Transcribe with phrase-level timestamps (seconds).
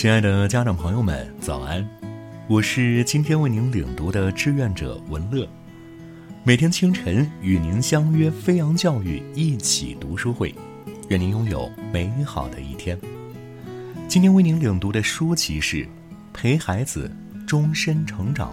[0.00, 1.86] 亲爱的家长朋友们，早安！
[2.48, 5.46] 我是今天为您领读的志愿者文乐，
[6.42, 10.54] 每天清晨与您相约飞扬教育一起读书会，
[11.10, 12.98] 愿您拥有美好的一天。
[14.08, 15.84] 今天为您领读的书籍是
[16.32, 17.14] 《陪孩子
[17.46, 18.50] 终身成长》。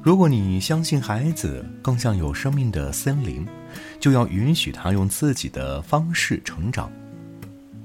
[0.00, 3.44] 如果你相信孩子更像有生命的森林，
[3.98, 6.88] 就要允许他用自己的方式成长。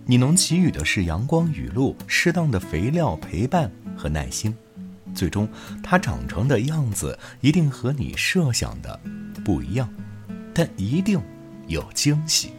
[0.07, 4.55] 你能给予的是阳光雨露、适当的肥料、陪伴和耐心，
[5.15, 5.49] 最终
[5.81, 8.99] 它长成的样子一定和你设想的
[9.43, 9.91] 不一样，
[10.53, 11.19] 但一定
[11.67, 12.51] 有惊喜。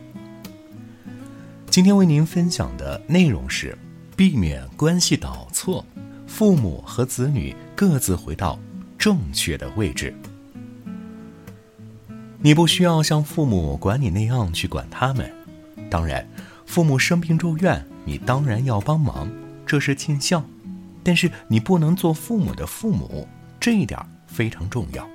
[1.70, 3.78] 今天为您分享的内容是：
[4.16, 5.86] 避免关系导错，
[6.26, 8.58] 父母和子女各自回到
[8.98, 10.12] 正确的位置。
[12.40, 15.32] 你不需要像父母管你那样去管他们，
[15.88, 16.28] 当然。
[16.66, 19.30] 父母生病住院，你当然要帮忙，
[19.64, 20.44] 这是尽孝。
[21.02, 23.26] 但是你不能做父母的父母，
[23.60, 25.08] 这一点非常重要。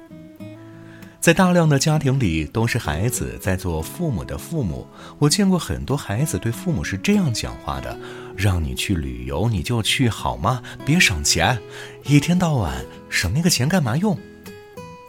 [1.20, 4.88] 在大量的家庭里，都是孩子在做父母的父母。
[5.20, 7.96] 我见过很多孩子对父母是这样讲话的
[8.36, 10.64] ：“让你去旅游，你就去好吗？
[10.84, 11.60] 别省钱，
[12.06, 14.18] 一天到晚省那个钱干嘛用？”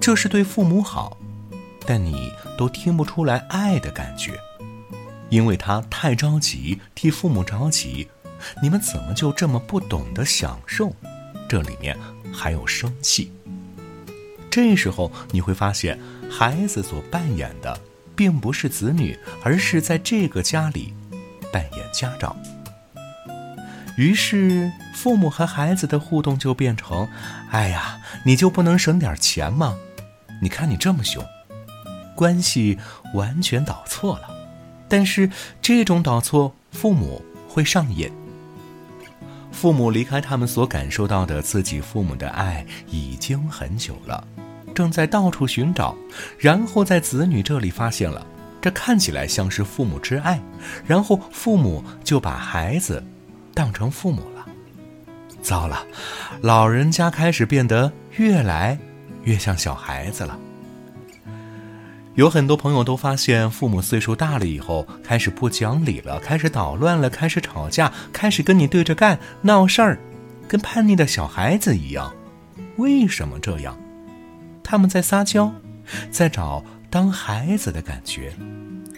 [0.02, 1.17] 这是对父母好，
[1.86, 4.33] 但你都听不出来爱的感觉。
[5.33, 8.06] 因为他太着急替父母着急，
[8.62, 10.94] 你们怎么就这么不懂得享受？
[11.48, 11.97] 这里面
[12.30, 13.33] 还有生气。
[14.50, 15.98] 这时候你会发现，
[16.30, 17.80] 孩子所扮演的
[18.14, 20.92] 并不是子女，而是在这个家里
[21.50, 22.36] 扮演家长。
[23.96, 27.08] 于是，父母和孩子的互动就变成
[27.50, 29.78] ：“哎呀，你就不能省点钱吗？
[30.42, 31.24] 你看你这么凶。”
[32.14, 32.78] 关系
[33.14, 34.42] 完全导错了。
[34.93, 35.31] 但是
[35.62, 38.12] 这种导错，父母会上瘾。
[39.51, 44.23] 父母离开他们所感受到的自己父母的爱已经很久了，
[44.75, 45.97] 正在到处寻找，
[46.39, 48.27] 然后在子女这里发现了，
[48.61, 50.39] 这看起来像是父母之爱，
[50.86, 53.02] 然后父母就把孩子
[53.55, 54.47] 当成父母了。
[55.41, 55.86] 糟了，
[56.42, 58.79] 老人家开始变得越来
[59.25, 60.39] 越像小孩子了。
[62.14, 69.98] 有很多朋友都发现，父母岁数大了以后，开始不讲理了，开始捣乱了，开始吵架，开始跟你对着干、闹事儿，
[70.46, 72.12] 跟叛逆的小孩子一样。
[72.77, 73.78] 为什么这样？
[74.62, 75.51] 他们在撒娇，
[76.11, 78.34] 在找当孩子的感觉，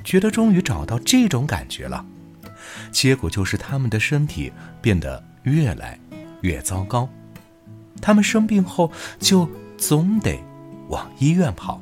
[0.02, 2.04] 觉得终于找到这种感觉了。
[2.90, 5.96] 结果就是他们的身体变得越来
[6.40, 7.08] 越糟糕。
[8.02, 9.48] 他们生病后，就
[9.78, 10.36] 总得
[10.88, 11.80] 往医院跑。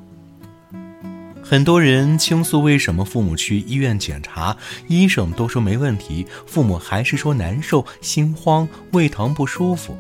[1.43, 4.57] 很多人倾诉为什么父母去医院检查，
[4.89, 9.99] 医生都说没问题，父母还是说难受、心慌、胃疼不舒服。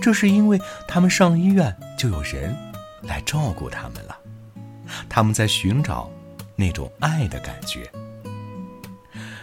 [0.00, 0.58] 这是因为
[0.88, 2.56] 他们上医院就有人
[3.02, 4.16] 来照顾他们了，
[5.10, 6.10] 他们在寻找
[6.56, 7.90] 那种爱的感觉。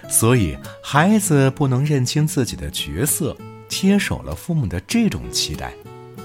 [0.10, 3.38] 所以孩子不能认清自己的角色，
[3.68, 5.74] 接手了父母的这种期待，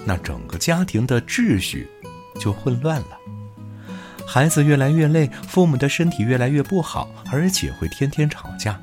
[0.06, 1.86] 那整个家庭的秩序
[2.40, 3.18] 就混乱了。
[4.26, 8.80] 孩子越来越累，父母的身体越来越不好，而且会天天吵架。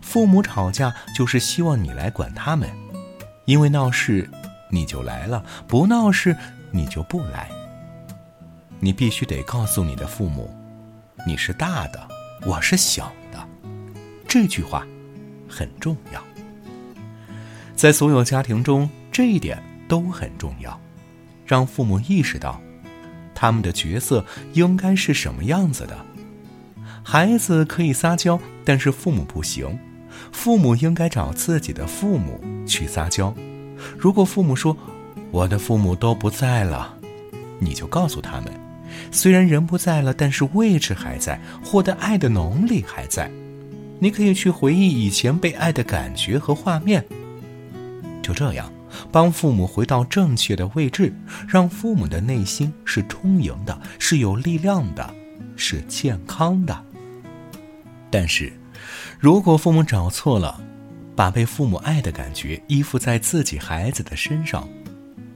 [0.00, 2.68] 父母吵架就是希望你来管他们，
[3.44, 4.28] 因为闹事
[4.70, 6.36] 你就来了，不闹事
[6.70, 7.48] 你就不来。
[8.78, 10.54] 你必须得告诉你的父母，
[11.26, 12.08] 你是大的，
[12.46, 13.48] 我是小的。
[14.28, 14.86] 这句话
[15.48, 16.22] 很重要，
[17.74, 20.78] 在所有家庭中，这一点都很重要，
[21.44, 22.60] 让父母意识到。
[23.40, 25.96] 他们的角色应该是什么样子的？
[27.04, 29.78] 孩子可以撒娇，但是父母不行。
[30.32, 33.32] 父母应该找自己的父母去撒娇。
[33.96, 34.76] 如果父母说
[35.30, 36.98] ：“我的父母都不在了”，
[37.60, 38.52] 你就告诉他们
[39.12, 43.30] ：“虽然人不在了，但是位置还在，获得爱的能力还在。
[44.00, 47.04] 你可以去回忆以前被爱的感觉和画面。”
[48.20, 48.68] 就这样。
[49.10, 51.14] 帮父母回到正确的位置，
[51.46, 55.14] 让父母的内心是充盈的，是有力量的，
[55.56, 56.84] 是健康的。
[58.10, 58.52] 但是，
[59.18, 60.60] 如果父母找错了，
[61.14, 64.68] 把被父母爱的感觉依附在自己孩子的身上，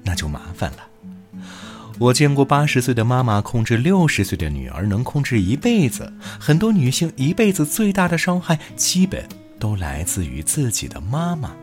[0.03, 0.79] 那就麻烦了。
[1.99, 6.13] 我见过八十岁的妈妈控制六十岁的女儿，能控制一辈子。
[6.41, 9.29] 很多女性一辈子最大的伤害，基本
[9.59, 11.55] 都来自于自己的妈妈。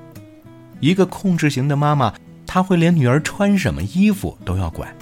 [0.79, 2.13] 一个控制型的妈妈，
[2.45, 4.93] 她会连女儿穿什么衣服都要管，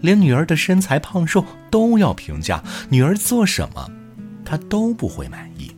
[0.00, 3.90] 连女儿的身材胖瘦都要评价，女儿做什么，
[4.44, 5.70] 她都不会满意，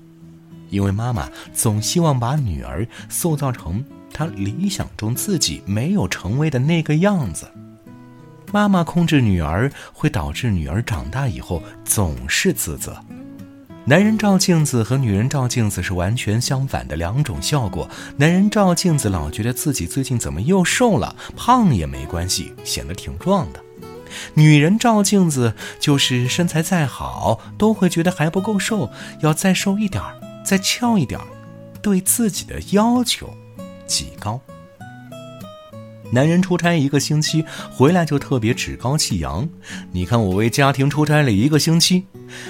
[0.70, 7.50] 因为妈妈总希望把女儿塑造成她理想中自己没有成为的那个样子。
[8.52, 12.96] 妈妈控制女儿，会导致女儿长大以后总是自责。
[13.88, 17.88] 男人照镜子和女人照镜子是完全相反的两种效果。
[18.16, 23.60] 男人照镜子老觉得自己最近怎么又瘦了，胖也没关系，显得挺壮的。
[24.34, 28.90] 女人照镜子就是身材再好，都会觉得还不够瘦，
[29.20, 31.26] 要再瘦一点儿，再翘一点儿，
[31.80, 33.32] 对自己的要求
[33.86, 34.40] 极高。
[36.12, 39.48] 男人出差一个星期回来就特别趾高气扬，
[39.92, 42.04] 你看我为家庭出差了一个星期；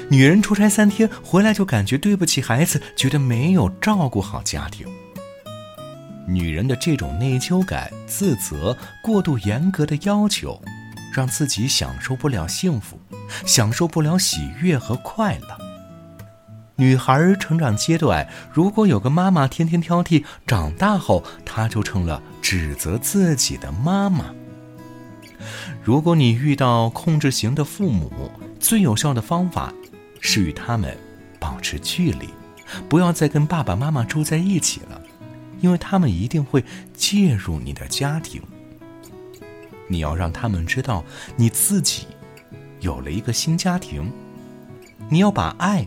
[0.08, 4.86] 女人出差三天回来就感觉对不起孩子，觉得没有照顾好家庭。
[6.28, 10.60] 女人的这种内疚感、自责、过度严格的要求，
[11.14, 13.00] 让自己享受不了幸福，
[13.46, 15.56] 享受不了喜悦和快乐。
[16.78, 24.32] 女孩成长阶段，如果有个妈妈天天挑剔，长大后她就成了指责自己的妈妈。
[25.82, 29.74] 如果你遇到控制型的父母，最有效的方法
[30.20, 30.96] 是与他们
[31.40, 32.28] 保持距离，
[32.88, 35.02] 不要再跟爸爸妈妈住在一起了，
[35.60, 36.64] 因为他们一定会
[36.94, 38.40] 介入你的家庭。
[39.88, 41.04] 你要让他们知道
[41.34, 42.06] 你自己
[42.78, 44.08] 有了一个新家庭，
[45.08, 45.84] 你要把爱。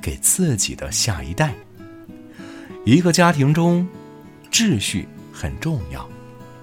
[0.00, 1.54] 给自己的下一代。
[2.86, 3.86] 一个家庭中，
[4.50, 6.08] 秩序很重要，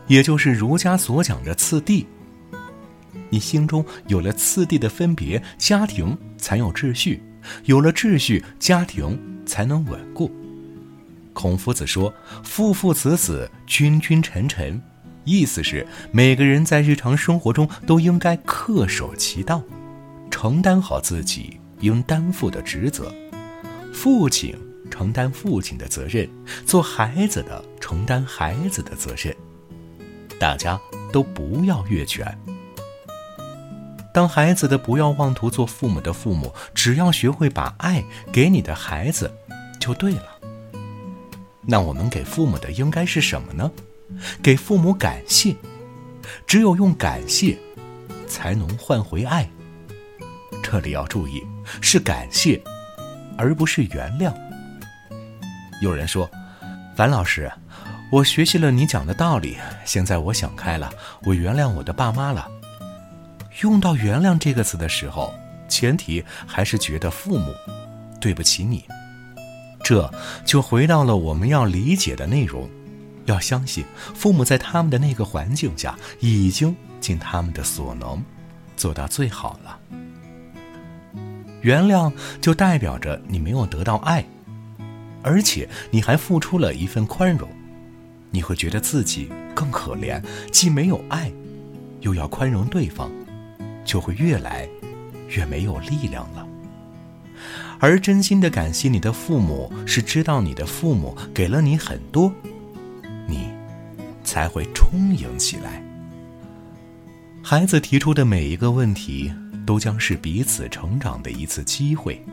[0.07, 2.05] 也就是儒家所讲的次第。
[3.29, 7.19] 你心中有了次第的分别，家庭才有秩序；
[7.65, 10.31] 有了秩序，家庭才能稳固。
[11.33, 12.13] 孔夫子说
[12.43, 14.81] ：“父父子子，君君臣臣。”
[15.25, 19.61] 意思是每个人在日常生活中都应该恪守其道，
[20.31, 23.13] 承担好自己应担负的职责。
[23.93, 24.55] 父亲
[24.89, 26.29] 承担父亲的责任，
[26.65, 29.35] 做孩子的承担孩子的责任，
[30.39, 30.79] 大家
[31.11, 32.37] 都不要越权。
[34.13, 39.31] 当孩子的不要妄图做父母的父母，只要学会把爱给你的孩子，
[39.79, 40.25] 就对了。
[41.61, 43.71] 那我们给父母的应该是什么呢？
[44.41, 45.55] 给父母感谢，
[46.47, 47.57] 只有用感谢，
[48.27, 49.49] 才能换回爱。
[50.63, 51.43] 这里要注意，
[51.81, 52.61] 是感谢。
[53.37, 54.33] 而不是原谅。
[55.81, 56.29] 有人说
[56.95, 57.51] ：“樊老师，
[58.11, 60.91] 我学习了你讲的道理，现在我想开了，
[61.23, 62.47] 我原谅我的爸妈了。”
[63.61, 65.33] 用到“原谅”这个词的时候，
[65.67, 67.53] 前提还是觉得父母
[68.19, 68.83] 对不起你。
[69.83, 70.11] 这
[70.45, 72.69] 就回到了我们要理解的内容：
[73.25, 78.21] 要相信父母在他们的那个环境下，已经尽他们的所能，
[78.75, 79.79] 做到最好了。
[81.61, 84.23] 原谅就代表着你没有得到爱，
[85.21, 87.49] 而且你还付出了一份宽容，
[88.31, 91.31] 你会觉得自己更可怜，既没有爱，
[92.01, 93.11] 又要宽容对方，
[93.83, 94.67] 就会越来
[95.27, 96.47] 越没有力量了。
[97.79, 102.33] 而真心的感谢你的父母，是知道你的父母给了你很多，
[103.27, 103.49] 你
[104.23, 105.83] 才会充盈起来。
[107.41, 109.31] 孩子提出的每一个问题。
[109.65, 112.25] 都将是彼此成长的一次机会，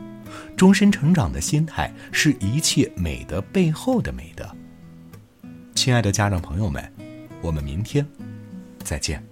[0.55, 4.49] 终身成长的心态是一切美德背后的美德。
[5.75, 6.91] 亲爱的家长朋友们，
[7.41, 8.05] 我们明天
[8.83, 9.23] 再见。